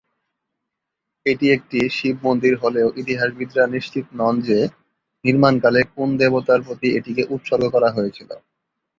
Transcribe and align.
এটি 1.25 1.45
একটি 1.51 1.79
শিব 1.89 2.15
মন্দির 2.23 2.53
হলেও 2.63 2.87
ইতিহাসবিদরা 3.01 3.63
নিশ্চিত 3.67 4.05
নন 4.13 4.35
যে 4.47 4.59
নির্মাণকালে 5.25 5.81
কোন 5.95 6.09
দেবতার 6.21 6.59
প্রতি 6.65 6.87
এটিকে 6.97 7.23
উৎসর্গ 7.35 7.63
করা 7.69 7.89
হয়েছিল। 7.91 8.29